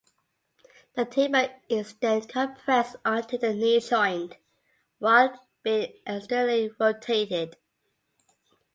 [0.95, 4.37] The tibia is then compressed onto the knee joint
[4.97, 7.55] while being externally rotated.